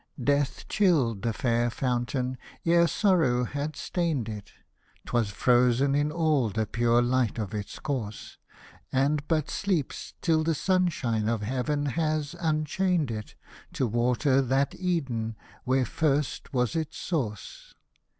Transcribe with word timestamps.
Death 0.23 0.67
chilled 0.67 1.21
the 1.21 1.31
fair 1.31 1.69
fountain, 1.69 2.39
ere 2.65 2.87
sorrow 2.87 3.43
had 3.43 3.75
stained 3.75 4.27
it, 4.27 4.51
'Twas 5.05 5.29
frozen 5.29 5.93
in 5.93 6.11
all 6.11 6.49
the 6.49 6.65
pure 6.65 7.03
light 7.03 7.37
of 7.37 7.53
its 7.53 7.77
course, 7.77 8.39
And 8.91 9.21
but 9.27 9.51
sleeps 9.51 10.15
till 10.19 10.43
the 10.43 10.55
sunshine 10.55 11.29
of 11.29 11.43
Heaven 11.43 11.85
has 11.85 12.33
un 12.39 12.65
chained 12.65 13.11
it, 13.11 13.35
To 13.73 13.85
water 13.85 14.41
that 14.41 14.73
Eden 14.73 15.35
where 15.65 15.85
first 15.85 16.51
was 16.51 16.75
its 16.75 16.97
source. 16.97 17.75